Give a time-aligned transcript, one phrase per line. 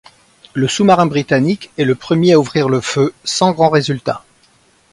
[0.55, 4.23] Le sous-marin britannique est le premier à ouvrir le feu, sans grand résultat.